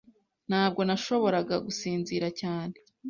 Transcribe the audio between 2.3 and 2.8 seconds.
cyane.